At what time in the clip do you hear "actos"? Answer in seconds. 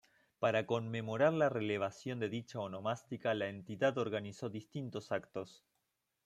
5.11-5.63